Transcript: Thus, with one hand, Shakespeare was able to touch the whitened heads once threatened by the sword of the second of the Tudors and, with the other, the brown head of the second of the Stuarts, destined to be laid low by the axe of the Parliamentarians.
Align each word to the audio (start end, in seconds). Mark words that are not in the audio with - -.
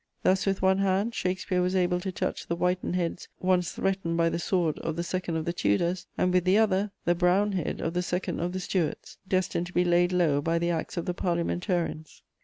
Thus, 0.23 0.47
with 0.47 0.63
one 0.63 0.79
hand, 0.79 1.13
Shakespeare 1.13 1.61
was 1.61 1.75
able 1.75 1.99
to 1.99 2.11
touch 2.11 2.47
the 2.47 2.55
whitened 2.55 2.95
heads 2.95 3.27
once 3.39 3.73
threatened 3.73 4.17
by 4.17 4.29
the 4.29 4.39
sword 4.39 4.79
of 4.79 4.95
the 4.95 5.03
second 5.03 5.35
of 5.35 5.45
the 5.45 5.53
Tudors 5.53 6.07
and, 6.17 6.33
with 6.33 6.43
the 6.43 6.57
other, 6.57 6.89
the 7.05 7.13
brown 7.13 7.51
head 7.51 7.79
of 7.81 7.93
the 7.93 8.01
second 8.01 8.39
of 8.39 8.51
the 8.53 8.59
Stuarts, 8.59 9.19
destined 9.27 9.67
to 9.67 9.73
be 9.73 9.85
laid 9.85 10.11
low 10.11 10.41
by 10.41 10.57
the 10.57 10.71
axe 10.71 10.97
of 10.97 11.05
the 11.05 11.13
Parliamentarians. 11.13 12.23